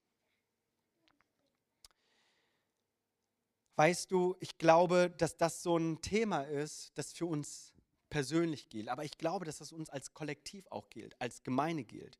[3.74, 7.74] Weißt du, ich glaube, dass das so ein Thema ist, das für uns
[8.08, 8.88] persönlich gilt.
[8.88, 12.18] Aber ich glaube, dass das uns als Kollektiv auch gilt, als Gemeinde gilt.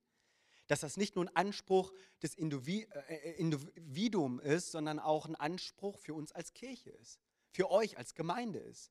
[0.67, 5.99] Dass das nicht nur ein Anspruch des äh, äh, Individuums ist, sondern auch ein Anspruch
[5.99, 7.21] für uns als Kirche ist.
[7.53, 8.91] Für euch als Gemeinde ist.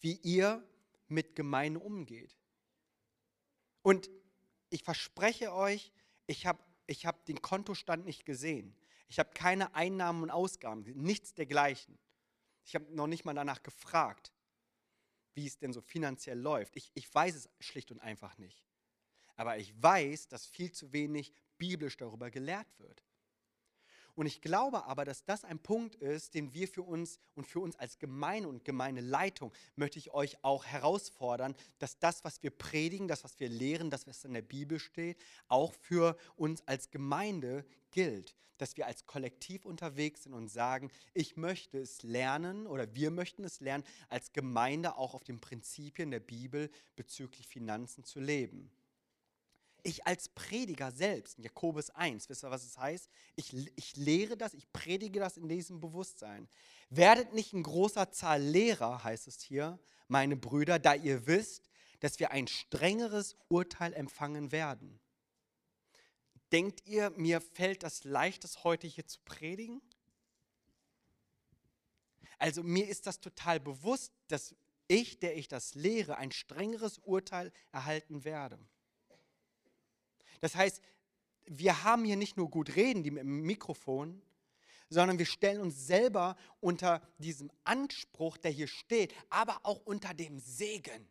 [0.00, 0.66] Wie ihr
[1.08, 2.36] mit Gemeinde umgeht.
[3.82, 4.10] Und
[4.70, 5.92] ich verspreche euch,
[6.26, 8.76] ich habe ich hab den Kontostand nicht gesehen.
[9.08, 11.98] Ich habe keine Einnahmen und Ausgaben, nichts dergleichen.
[12.64, 14.32] Ich habe noch nicht mal danach gefragt,
[15.34, 16.76] wie es denn so finanziell läuft.
[16.76, 18.64] Ich, ich weiß es schlicht und einfach nicht.
[19.36, 23.02] Aber ich weiß, dass viel zu wenig biblisch darüber gelehrt wird.
[24.16, 27.60] Und ich glaube aber, dass das ein Punkt ist, den wir für uns und für
[27.60, 33.08] uns als Gemeinde und Gemeindeleitung möchte ich euch auch herausfordern, dass das, was wir predigen,
[33.08, 37.66] das, was wir lehren, das, was in der Bibel steht, auch für uns als Gemeinde
[37.90, 38.34] gilt.
[38.56, 43.44] Dass wir als Kollektiv unterwegs sind und sagen, ich möchte es lernen oder wir möchten
[43.44, 48.70] es lernen, als Gemeinde auch auf den Prinzipien der Bibel bezüglich Finanzen zu leben
[49.86, 53.08] ich als Prediger selbst, in Jakobus 1, wisst ihr, was es heißt?
[53.36, 56.48] Ich, ich lehre das, ich predige das in diesem Bewusstsein.
[56.90, 61.70] Werdet nicht in großer Zahl Lehrer, heißt es hier, meine Brüder, da ihr wisst,
[62.00, 65.00] dass wir ein strengeres Urteil empfangen werden.
[66.52, 69.80] Denkt ihr, mir fällt das leicht, das heute hier zu predigen?
[72.38, 74.54] Also mir ist das total bewusst, dass
[74.88, 78.58] ich, der ich das lehre, ein strengeres Urteil erhalten werde.
[80.40, 80.80] Das heißt,
[81.46, 84.20] wir haben hier nicht nur gut reden, die mit dem Mikrofon,
[84.88, 90.38] sondern wir stellen uns selber unter diesem Anspruch, der hier steht, aber auch unter dem
[90.38, 91.08] Segen.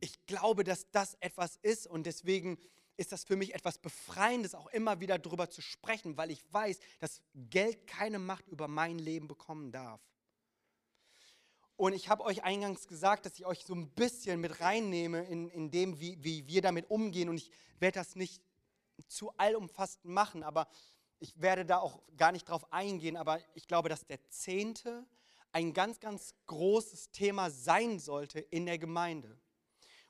[0.00, 2.58] Ich glaube, dass das etwas ist und deswegen
[2.96, 6.78] ist das für mich etwas Befreiendes, auch immer wieder darüber zu sprechen, weil ich weiß,
[6.98, 10.00] dass Geld keine Macht über mein Leben bekommen darf.
[11.80, 15.48] Und ich habe euch eingangs gesagt, dass ich euch so ein bisschen mit reinnehme in,
[15.48, 17.30] in dem, wie, wie wir damit umgehen.
[17.30, 18.42] Und ich werde das nicht
[19.08, 20.68] zu allumfassend machen, aber
[21.20, 23.16] ich werde da auch gar nicht drauf eingehen.
[23.16, 25.06] Aber ich glaube, dass der Zehnte
[25.52, 29.34] ein ganz, ganz großes Thema sein sollte in der Gemeinde.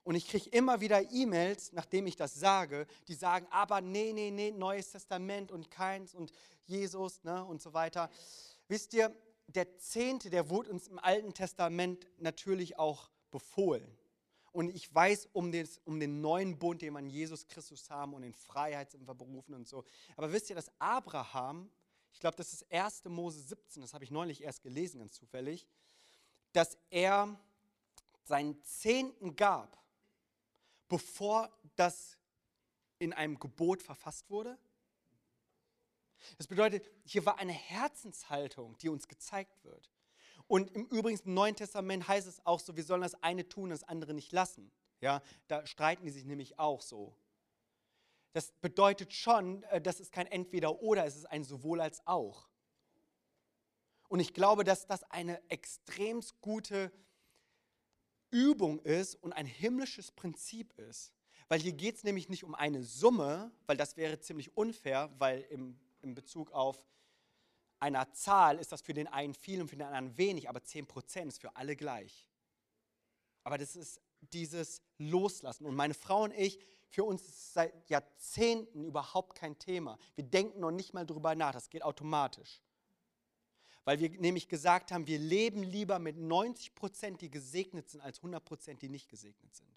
[0.02, 4.32] Und ich kriege immer wieder E-Mails, nachdem ich das sage, die sagen, aber nee, nee,
[4.32, 6.32] nee, Neues Testament und keins und
[6.66, 8.10] Jesus ne, und so weiter.
[8.66, 9.14] Wisst ihr,
[9.56, 13.96] der Zehnte, der wurde uns im Alten Testament natürlich auch befohlen.
[14.52, 18.22] Und ich weiß um den, um den neuen Bund, den in Jesus Christus haben und
[18.22, 19.84] in Freiheit sind wir berufen und so.
[20.16, 21.70] Aber wisst ihr, dass Abraham,
[22.12, 23.04] ich glaube, das ist 1.
[23.04, 25.66] Mose 17, das habe ich neulich erst gelesen, ganz zufällig,
[26.52, 27.38] dass er
[28.24, 29.78] seinen Zehnten gab,
[30.88, 32.18] bevor das
[32.98, 34.58] in einem Gebot verfasst wurde?
[36.38, 39.90] Das bedeutet, hier war eine Herzenshaltung, die uns gezeigt wird.
[40.46, 43.70] Und im Übrigen im Neuen Testament heißt es auch so, wir sollen das eine tun,
[43.70, 44.72] das andere nicht lassen.
[45.00, 47.16] Ja, da streiten die sich nämlich auch so.
[48.32, 52.48] Das bedeutet schon, äh, das ist kein Entweder-Oder, es ist ein sowohl als auch.
[54.08, 56.92] Und ich glaube, dass das eine extrem gute
[58.30, 61.12] Übung ist und ein himmlisches Prinzip ist.
[61.48, 65.40] Weil hier geht es nämlich nicht um eine Summe, weil das wäre ziemlich unfair, weil
[65.42, 66.84] im, in Bezug auf
[67.78, 71.28] einer Zahl ist das für den einen viel und für den anderen wenig, aber 10%
[71.28, 72.26] ist für alle gleich.
[73.42, 75.64] Aber das ist dieses Loslassen.
[75.64, 76.58] Und meine Frau und ich,
[76.88, 79.98] für uns ist es seit Jahrzehnten überhaupt kein Thema.
[80.14, 82.60] Wir denken noch nicht mal drüber nach, das geht automatisch.
[83.84, 88.18] Weil wir nämlich gesagt haben, wir leben lieber mit 90 Prozent, die gesegnet sind, als
[88.18, 89.70] 100 Prozent, die nicht gesegnet sind.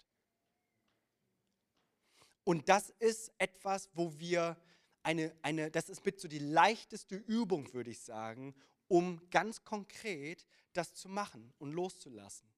[2.44, 4.58] Und das ist etwas, wo wir
[5.04, 8.54] eine, eine, das ist mit so die leichteste Übung, würde ich sagen,
[8.88, 12.48] um ganz konkret das zu machen und loszulassen.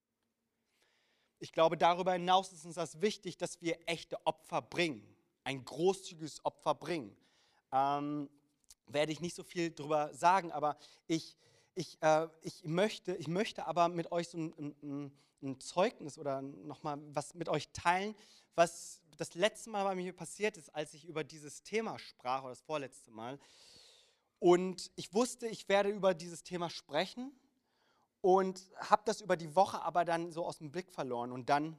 [1.38, 5.02] Ich glaube, darüber hinaus ist uns das wichtig, dass wir echte Opfer bringen,
[5.44, 7.14] ein großzügiges Opfer bringen.
[7.72, 8.30] Ähm,
[8.86, 10.78] werde ich nicht so viel drüber sagen, aber
[11.08, 11.36] ich,
[11.74, 16.40] ich, äh, ich, möchte, ich möchte aber mit euch so ein, ein, ein Zeugnis oder
[16.40, 18.14] nochmal was mit euch teilen,
[18.54, 22.50] was das letzte Mal bei mir passiert ist, als ich über dieses Thema sprach, oder
[22.50, 23.38] das vorletzte Mal.
[24.38, 27.32] Und ich wusste, ich werde über dieses Thema sprechen
[28.20, 31.32] und habe das über die Woche aber dann so aus dem Blick verloren.
[31.32, 31.76] Und dann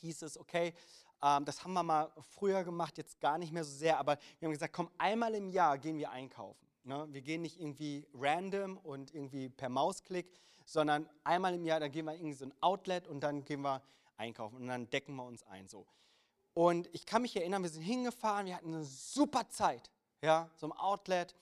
[0.00, 0.74] hieß es, okay,
[1.22, 4.46] ähm, das haben wir mal früher gemacht, jetzt gar nicht mehr so sehr, aber wir
[4.46, 6.66] haben gesagt, komm, einmal im Jahr gehen wir einkaufen.
[6.84, 7.06] Ne?
[7.10, 10.32] Wir gehen nicht irgendwie random und irgendwie per Mausklick,
[10.64, 13.82] sondern einmal im Jahr, dann gehen wir irgendwie so ein Outlet und dann gehen wir
[14.16, 15.68] einkaufen und dann decken wir uns ein.
[15.68, 15.86] So.
[16.54, 20.66] Und ich kann mich erinnern, wir sind hingefahren, wir hatten eine super Zeit, ja, so
[20.66, 21.34] im Outlet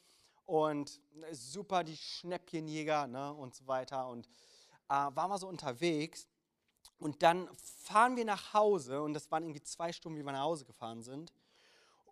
[0.47, 1.01] und
[1.33, 4.27] super die Schnäppchenjäger ne, und so weiter und
[4.89, 6.29] äh, waren wir so unterwegs
[6.99, 10.43] und dann fahren wir nach Hause und das waren irgendwie zwei Stunden, wie wir nach
[10.43, 11.33] Hause gefahren sind.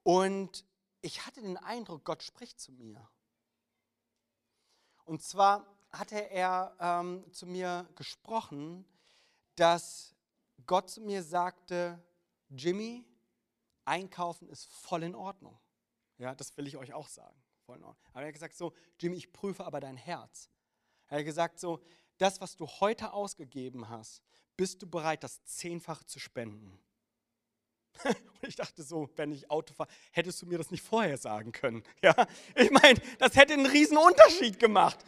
[0.02, 0.64] Und
[1.02, 3.08] ich hatte den Eindruck, Gott spricht zu mir.
[5.04, 8.84] Und zwar hatte er ähm, zu mir gesprochen,
[9.56, 10.14] dass
[10.66, 12.02] Gott zu mir sagte,
[12.50, 13.04] Jimmy,
[13.84, 15.58] einkaufen ist voll in Ordnung.
[16.18, 17.36] Ja, das will ich euch auch sagen.
[17.66, 18.04] Voll in Ordnung.
[18.12, 20.50] Aber er hat gesagt so, Jimmy, ich prüfe aber dein Herz.
[21.08, 21.82] Er hat gesagt so,
[22.18, 24.22] das, was du heute ausgegeben hast,
[24.56, 26.78] bist du bereit, das zehnfach zu spenden?
[28.04, 31.52] Und ich dachte so, wenn ich Auto fahre, hättest du mir das nicht vorher sagen
[31.52, 31.82] können.
[32.02, 32.26] Ja?
[32.54, 34.98] Ich meine, das hätte einen riesen Unterschied gemacht.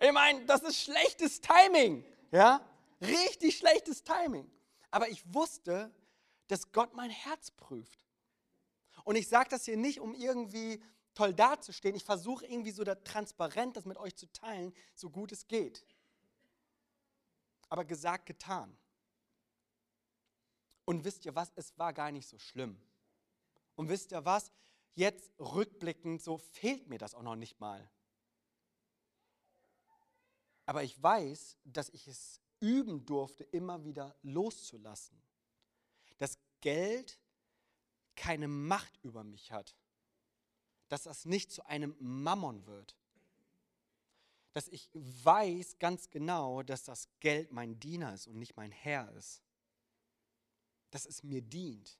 [0.00, 2.04] Ich meine, das ist schlechtes Timing.
[2.30, 2.60] Ja?
[3.00, 4.50] Richtig schlechtes Timing.
[4.90, 5.92] Aber ich wusste,
[6.48, 8.04] dass Gott mein Herz prüft.
[9.04, 10.82] Und ich sage das hier nicht, um irgendwie
[11.14, 11.96] toll dazustehen.
[11.96, 15.84] Ich versuche irgendwie so da transparent das mit euch zu teilen, so gut es geht.
[17.68, 18.76] Aber gesagt, getan.
[20.84, 22.80] Und wisst ihr was, es war gar nicht so schlimm.
[23.76, 24.50] Und wisst ihr was,
[24.94, 27.90] jetzt rückblickend, so fehlt mir das auch noch nicht mal.
[30.66, 35.20] Aber ich weiß, dass ich es üben durfte, immer wieder loszulassen.
[36.18, 37.18] Dass Geld
[38.16, 39.76] keine Macht über mich hat.
[40.88, 42.96] Dass das nicht zu einem Mammon wird.
[44.52, 49.10] Dass ich weiß ganz genau, dass das Geld mein Diener ist und nicht mein Herr
[49.12, 49.42] ist
[50.90, 51.98] dass es mir dient.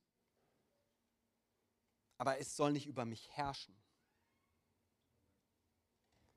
[2.19, 3.77] Aber es soll nicht über mich herrschen.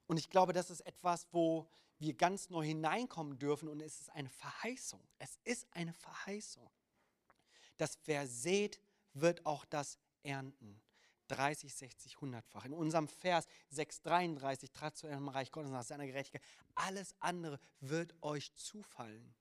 [0.07, 4.09] Und ich glaube, das ist etwas, wo wir ganz neu hineinkommen dürfen und es ist
[4.09, 5.01] eine Verheißung.
[5.17, 6.69] Es ist eine Verheißung.
[7.77, 8.79] Dass wer sät,
[9.13, 10.81] wird auch das ernten.
[11.27, 12.65] 30, 60, 100-fach.
[12.65, 16.43] In unserem Vers 6,33 trat zu einem Reich Gottes nach seiner Gerechtigkeit.
[16.75, 19.33] Alles andere wird euch zufallen.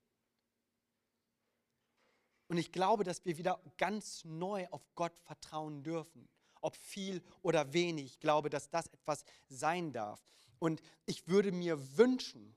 [2.46, 6.28] Und ich glaube, dass wir wieder ganz neu auf Gott vertrauen dürfen.
[6.60, 8.06] Ob viel oder wenig.
[8.06, 10.22] Ich glaube, dass das etwas sein darf.
[10.58, 12.54] Und ich würde mir wünschen,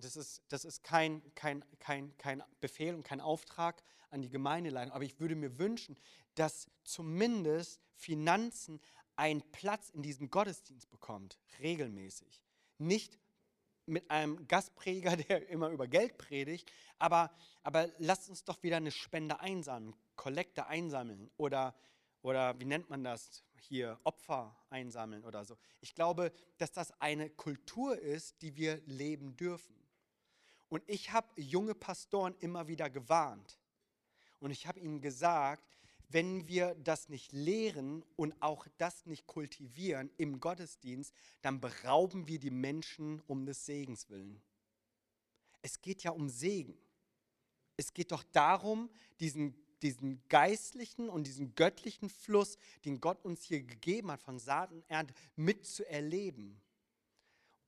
[0.00, 4.92] das ist, das ist kein, kein, kein, kein Befehl und kein Auftrag an die Gemeindeleitung,
[4.92, 5.96] aber ich würde mir wünschen,
[6.34, 8.80] dass zumindest Finanzen
[9.16, 12.42] einen Platz in diesem Gottesdienst bekommt, regelmäßig.
[12.78, 13.18] Nicht
[13.86, 17.30] mit einem Gastprediger, der immer über Geld predigt, aber,
[17.62, 21.74] aber lasst uns doch wieder eine Spende einsammeln, Kollekte einsammeln oder,
[22.22, 25.56] oder wie nennt man das hier, Opfer einsammeln oder so.
[25.80, 29.74] Ich glaube, dass das eine Kultur ist, die wir leben dürfen.
[30.70, 33.58] Und ich habe junge Pastoren immer wieder gewarnt.
[34.38, 35.68] Und ich habe ihnen gesagt,
[36.08, 42.38] wenn wir das nicht lehren und auch das nicht kultivieren im Gottesdienst, dann berauben wir
[42.38, 44.40] die Menschen um des Segens willen.
[45.62, 46.78] Es geht ja um Segen.
[47.76, 53.62] Es geht doch darum, diesen, diesen geistlichen und diesen göttlichen Fluss, den Gott uns hier
[53.62, 56.60] gegeben hat, von Saat und Ernte mitzuerleben.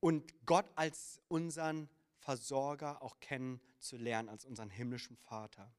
[0.00, 1.88] Und Gott als unseren
[2.22, 5.72] Versorger auch kennenzulernen, als unseren himmlischen Vater.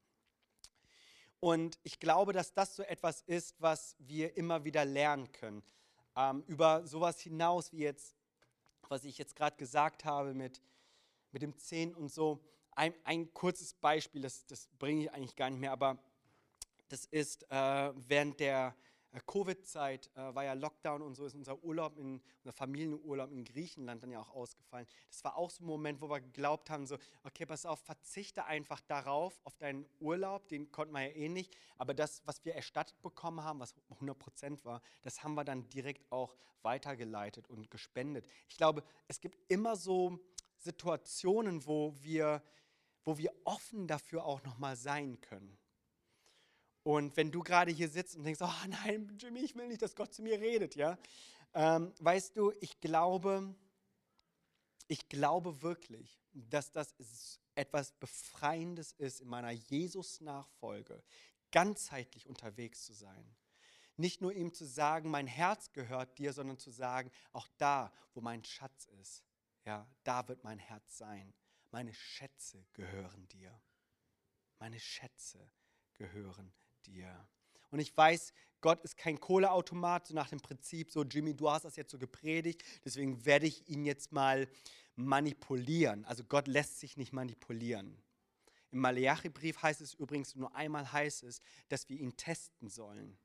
[1.40, 5.64] Und ich glaube, dass das so etwas ist, was wir immer wieder lernen können.
[6.16, 8.16] Ähm, über sowas hinaus, wie jetzt,
[8.88, 10.62] was ich jetzt gerade gesagt habe mit,
[11.32, 12.44] mit dem Zehn und so.
[12.72, 15.98] Ein, ein kurzes Beispiel, das, das bringe ich eigentlich gar nicht mehr, aber
[16.90, 18.76] das ist äh, während der
[19.22, 24.02] Covid-Zeit äh, war ja Lockdown und so ist unser Urlaub, in, unser Familienurlaub in Griechenland
[24.02, 24.88] dann ja auch ausgefallen.
[25.10, 28.46] Das war auch so ein Moment, wo wir geglaubt haben, so, okay, pass auf, verzichte
[28.46, 32.56] einfach darauf, auf deinen Urlaub, den konnten wir ja eh nicht, aber das, was wir
[32.56, 37.70] erstattet bekommen haben, was 100 Prozent war, das haben wir dann direkt auch weitergeleitet und
[37.70, 38.28] gespendet.
[38.48, 40.20] Ich glaube, es gibt immer so
[40.58, 42.42] Situationen, wo wir,
[43.04, 45.58] wo wir offen dafür auch nochmal sein können.
[46.84, 49.96] Und wenn du gerade hier sitzt und denkst, oh nein, Jimmy, ich will nicht, dass
[49.96, 50.98] Gott zu mir redet, ja,
[51.54, 53.56] ähm, weißt du, ich glaube,
[54.88, 56.94] ich glaube wirklich, dass das
[57.56, 61.04] etwas Befreiendes ist, in meiner Jesus-Nachfolge
[61.52, 63.36] ganzheitlich unterwegs zu sein.
[63.96, 68.22] Nicht nur ihm zu sagen, mein Herz gehört dir, sondern zu sagen, auch da, wo
[68.22, 69.24] mein Schatz ist,
[69.64, 71.34] ja, da wird mein Herz sein.
[71.72, 73.62] Meine Schätze gehören dir.
[74.58, 75.50] Meine Schätze
[75.94, 76.52] gehören
[76.84, 77.28] dir.
[77.72, 81.66] Und ich weiß, Gott ist kein Kohleautomat, so nach dem Prinzip, so Jimmy, du hast
[81.66, 84.48] das jetzt so gepredigt, deswegen werde ich ihn jetzt mal
[84.96, 86.06] manipulieren.
[86.06, 87.98] Also Gott lässt sich nicht manipulieren.
[88.72, 93.18] Im Malachi-Brief heißt es übrigens, nur einmal heißt es, dass wir ihn testen sollen.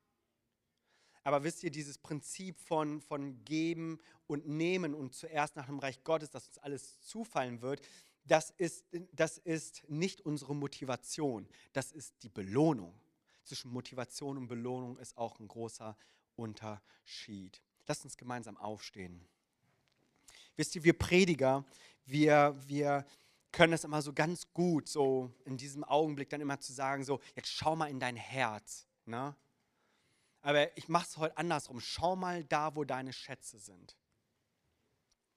[1.23, 6.03] Aber wisst ihr, dieses Prinzip von, von geben und nehmen und zuerst nach dem Reich
[6.03, 7.81] Gottes, dass uns alles zufallen wird,
[8.25, 12.99] das ist, das ist nicht unsere Motivation, das ist die Belohnung
[13.49, 15.97] zwischen Motivation und Belohnung ist auch ein großer
[16.35, 17.61] Unterschied.
[17.87, 19.27] Lasst uns gemeinsam aufstehen.
[20.55, 21.65] Wisst ihr, wir Prediger,
[22.05, 23.05] wir, wir
[23.51, 27.19] können es immer so ganz gut, so in diesem Augenblick dann immer zu sagen, so,
[27.35, 28.87] jetzt schau mal in dein Herz.
[29.05, 29.35] Ne?
[30.41, 31.79] Aber ich mache es heute andersrum.
[31.79, 33.97] Schau mal da, wo deine Schätze sind.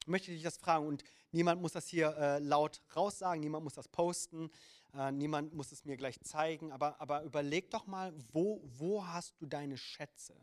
[0.01, 3.75] Ich möchte dich das fragen und niemand muss das hier äh, laut raussagen, niemand muss
[3.75, 4.51] das posten,
[4.95, 9.41] äh, niemand muss es mir gleich zeigen, aber, aber überleg doch mal, wo, wo hast
[9.41, 10.35] du deine Schätze?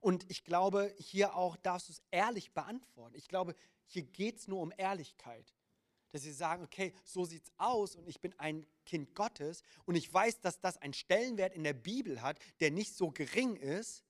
[0.00, 3.14] Und ich glaube, hier auch darfst du es ehrlich beantworten.
[3.14, 3.54] Ich glaube,
[3.86, 5.54] hier geht es nur um Ehrlichkeit.
[6.10, 9.94] Dass sie sagen, okay, so sieht es aus und ich bin ein Kind Gottes und
[9.94, 14.04] ich weiß, dass das einen Stellenwert in der Bibel hat, der nicht so gering ist.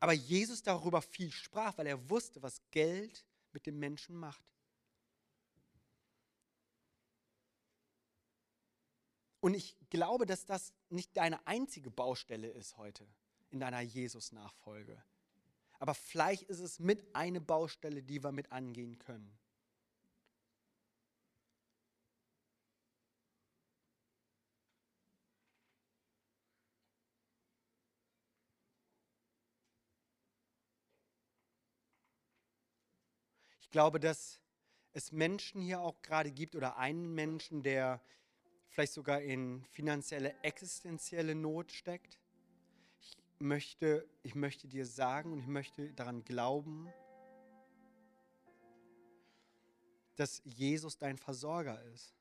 [0.00, 4.44] Aber Jesus darüber viel sprach, weil er wusste, was Geld mit dem Menschen macht.
[9.42, 13.04] Und ich glaube, dass das nicht deine einzige Baustelle ist heute
[13.50, 15.02] in deiner Jesus-Nachfolge.
[15.80, 19.36] Aber vielleicht ist es mit eine Baustelle, die wir mit angehen können.
[33.60, 34.38] Ich glaube, dass
[34.92, 38.00] es Menschen hier auch gerade gibt oder einen Menschen, der
[38.72, 42.18] vielleicht sogar in finanzielle, existenzielle Not steckt.
[43.00, 46.90] Ich möchte, ich möchte dir sagen und ich möchte daran glauben,
[50.16, 52.14] dass Jesus dein Versorger ist.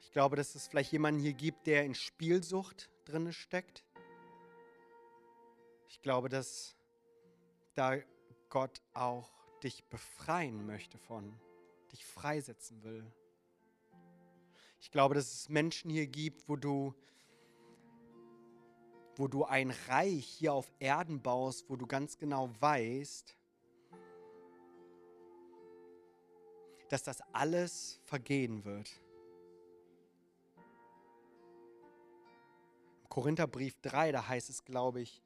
[0.00, 3.84] Ich glaube, dass es vielleicht jemanden hier gibt, der in Spielsucht drin steckt.
[5.88, 6.74] Ich glaube, dass
[7.74, 7.98] da
[8.48, 11.38] Gott auch dich befreien möchte von,
[11.92, 13.04] dich freisetzen will.
[14.80, 16.94] Ich glaube, dass es Menschen hier gibt, wo du,
[19.16, 23.36] wo du ein Reich hier auf Erden baust, wo du ganz genau weißt,
[26.88, 28.90] dass das alles vergehen wird.
[33.08, 35.22] Korintherbrief 3, da heißt es, glaube ich,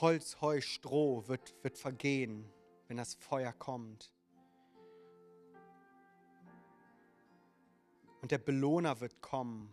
[0.00, 2.50] Holz, Heu, Stroh wird, wird vergehen,
[2.88, 4.12] wenn das Feuer kommt.
[8.20, 9.72] Und der Belohner wird kommen,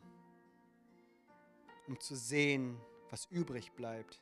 [1.88, 2.80] um zu sehen,
[3.10, 4.22] was übrig bleibt.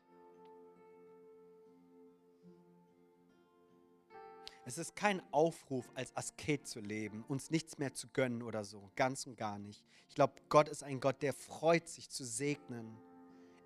[4.67, 8.89] Es ist kein Aufruf, als Asket zu leben, uns nichts mehr zu gönnen oder so,
[8.95, 9.85] ganz und gar nicht.
[10.09, 12.97] Ich glaube, Gott ist ein Gott, der freut sich zu segnen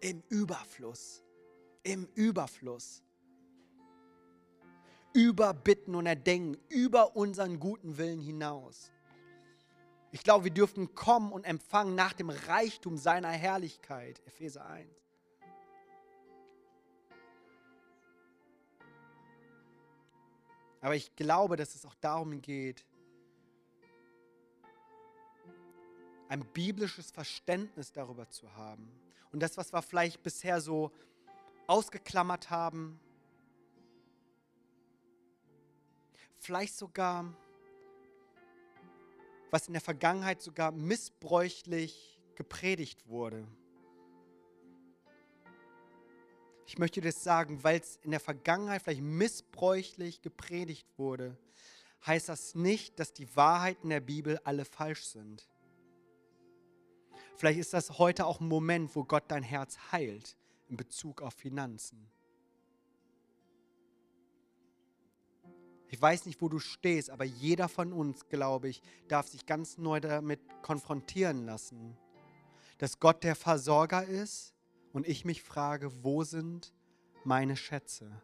[0.02, 1.24] im Überfluss,
[1.84, 3.04] im Überfluss.
[5.14, 8.92] Über Bitten und Erdenken, über unseren guten Willen hinaus.
[10.12, 14.22] Ich glaube, wir dürfen kommen und empfangen nach dem Reichtum seiner Herrlichkeit.
[14.26, 14.90] Epheser 1.
[20.82, 22.86] Aber ich glaube, dass es auch darum geht,
[26.30, 28.90] ein biblisches Verständnis darüber zu haben.
[29.32, 30.92] Und das, was wir vielleicht bisher so
[31.70, 33.00] ausgeklammert haben,
[36.40, 37.32] vielleicht sogar
[39.52, 43.48] was in der Vergangenheit sogar missbräuchlich gepredigt wurde.
[46.66, 51.36] Ich möchte das sagen, weil es in der Vergangenheit vielleicht missbräuchlich gepredigt wurde,
[52.06, 55.50] heißt das nicht, dass die Wahrheiten der Bibel alle falsch sind.
[57.36, 60.38] Vielleicht ist das heute auch ein Moment, wo Gott dein Herz heilt
[60.70, 62.10] in Bezug auf Finanzen.
[65.92, 69.80] Ich weiß nicht, wo du stehst, aber jeder von uns, glaube ich, darf sich ganz
[69.80, 71.98] neu damit konfrontieren lassen,
[72.78, 74.54] dass Gott der Versorger ist
[74.94, 76.74] und ich mich frage, wo sind
[77.24, 78.22] meine Schätze?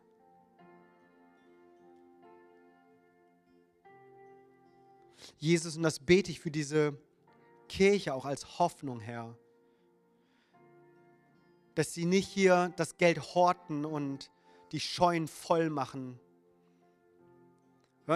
[5.38, 6.96] Jesus, und das bete ich für diese
[7.68, 9.36] Kirche auch als Hoffnung, Herr,
[11.76, 14.32] dass sie nicht hier das Geld horten und
[14.72, 16.20] die Scheunen voll machen,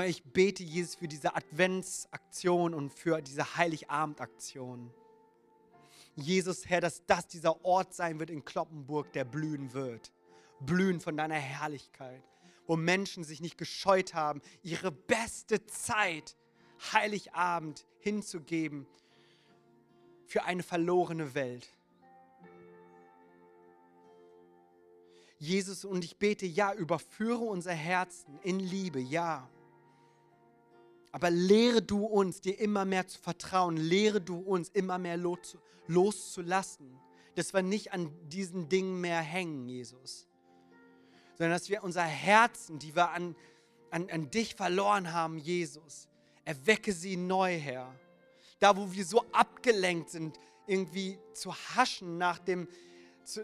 [0.05, 4.93] ich bete, Jesus, für diese Adventsaktion und für diese Heiligabendaktion.
[6.16, 10.14] Jesus, Herr, dass das dieser Ort sein wird in Kloppenburg, der blühen wird.
[10.60, 12.22] Blühen von deiner Herrlichkeit,
[12.68, 16.36] wo Menschen sich nicht gescheut haben, ihre beste Zeit,
[16.93, 18.86] Heiligabend, hinzugeben
[20.28, 21.74] für eine verlorene Welt.
[25.39, 29.49] Jesus, und ich bete, ja, überführe unser Herzen in Liebe, ja.
[31.11, 33.77] Aber lehre du uns, dir immer mehr zu vertrauen.
[33.77, 35.17] Lehre du uns, immer mehr
[35.87, 36.99] loszulassen.
[37.35, 40.27] Dass wir nicht an diesen Dingen mehr hängen, Jesus.
[41.37, 43.35] Sondern dass wir unser Herzen, die wir an,
[43.91, 46.09] an, an dich verloren haben, Jesus,
[46.43, 47.95] erwecke sie neu, Herr.
[48.59, 50.37] Da, wo wir so abgelenkt sind,
[50.67, 52.67] irgendwie zu haschen nach dem,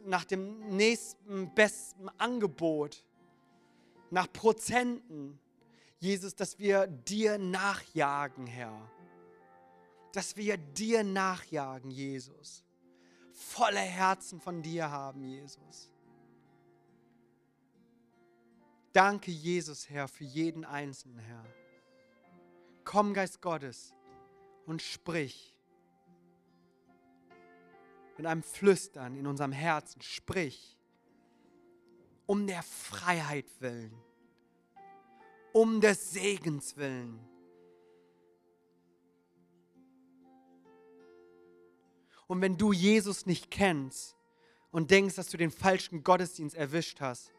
[0.05, 3.03] nach dem nächsten besten Angebot,
[4.11, 5.39] nach Prozenten
[5.99, 8.89] Jesus, dass wir dir nachjagen, Herr.
[10.13, 12.63] Dass wir dir nachjagen, Jesus.
[13.33, 15.91] Volle Herzen von dir haben, Jesus.
[18.93, 21.45] Danke, Jesus, Herr, für jeden Einzelnen, Herr.
[22.83, 23.93] Komm, Geist Gottes,
[24.65, 25.54] und sprich.
[28.18, 30.78] Mit einem Flüstern in unserem Herzen, sprich.
[32.26, 33.93] Um der Freiheit willen
[35.55, 37.18] um des Segens willen.
[42.28, 44.18] Und wenn du Jesus nicht kennst
[44.72, 47.32] und denkst, dass du den falschen Gottesdienst erwischt hast,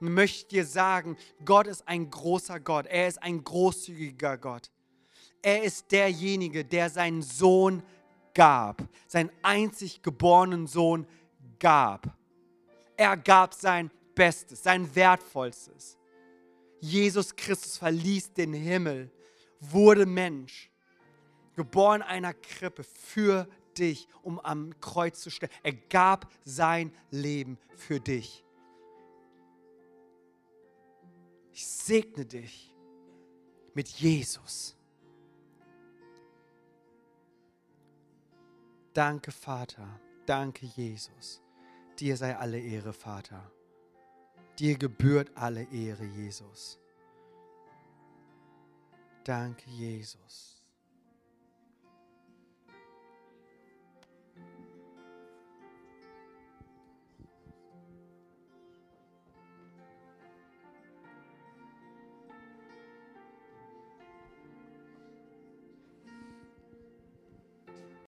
[0.00, 2.86] möchte ich dir sagen, Gott ist ein großer Gott.
[2.86, 4.72] Er ist ein großzügiger Gott.
[5.40, 7.84] Er ist derjenige, der seinen Sohn
[8.34, 11.06] gab, seinen einzig geborenen Sohn
[11.58, 12.16] gab.
[12.96, 15.98] Er gab sein Bestes, sein Wertvollstes.
[16.80, 19.10] Jesus Christus verließ den Himmel,
[19.60, 20.70] wurde Mensch,
[21.54, 23.46] geboren einer Krippe für
[23.78, 25.54] dich, um am Kreuz zu sterben.
[25.62, 28.44] Er gab sein Leben für dich.
[31.52, 32.74] Ich segne dich
[33.74, 34.76] mit Jesus.
[38.94, 40.00] Danke, Vater.
[40.26, 41.42] Danke, Jesus.
[41.98, 43.50] Dir sei alle Ehre, Vater.
[44.58, 46.78] Dir gebührt alle Ehre, Jesus.
[49.24, 50.51] Danke, Jesus.